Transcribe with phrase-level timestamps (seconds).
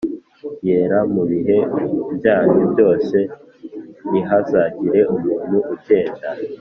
[0.67, 1.57] yera mu bihe
[2.15, 3.17] byanyu byose
[4.09, 6.27] Ntihazagire umuntu ugenda